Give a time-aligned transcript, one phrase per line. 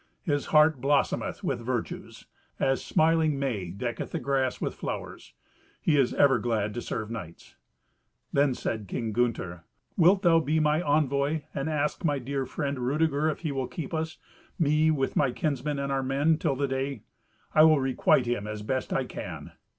[0.23, 2.25] His heart blossometh with virtues,
[2.59, 5.33] as smiling May decketh the grass with flowers.
[5.79, 7.55] He is ever glad to serve knights."
[8.33, 9.63] Then said King Gunther,
[9.95, 13.93] "Wilt thou be my envoy, and ask my dear friend Rudeger if he will keep
[13.93, 17.03] us—me with my kinsmen and our men—till the day?
[17.53, 19.51] I will requite him as best I can."